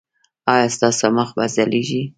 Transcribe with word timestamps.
ایا 0.53 0.65
ستاسو 0.75 1.05
مخ 1.17 1.29
به 1.35 1.45
ځلیږي؟ 1.55 2.01